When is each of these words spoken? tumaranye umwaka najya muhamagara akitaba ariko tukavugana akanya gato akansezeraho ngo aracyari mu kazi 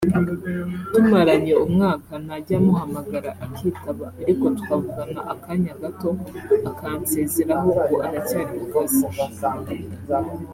tumaranye 0.93 1.53
umwaka 1.65 2.11
najya 2.25 2.57
muhamagara 2.65 3.31
akitaba 3.45 4.05
ariko 4.21 4.45
tukavugana 4.55 5.21
akanya 5.33 5.73
gato 5.81 6.09
akansezeraho 6.69 7.69
ngo 7.89 7.95
aracyari 8.05 8.53
mu 8.59 8.65
kazi 8.73 9.03